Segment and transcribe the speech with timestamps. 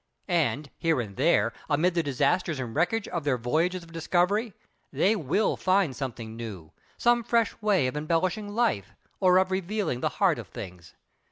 [0.27, 4.51] And, here and there, amid the disasters and wreckage of their voyages of discovery,
[4.91, 10.09] they will find something new, some fresh way of embellishing life, or of revealing the
[10.17, 10.95] heart of things.